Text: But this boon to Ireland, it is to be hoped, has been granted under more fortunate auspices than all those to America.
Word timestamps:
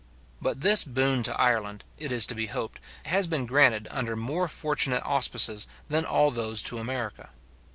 But 0.41 0.61
this 0.61 0.83
boon 0.83 1.21
to 1.21 1.39
Ireland, 1.39 1.83
it 1.99 2.11
is 2.11 2.25
to 2.25 2.33
be 2.33 2.47
hoped, 2.47 2.79
has 3.03 3.27
been 3.27 3.45
granted 3.45 3.87
under 3.91 4.15
more 4.15 4.47
fortunate 4.47 5.03
auspices 5.05 5.67
than 5.89 6.05
all 6.05 6.31
those 6.31 6.63
to 6.63 6.79
America. 6.79 7.29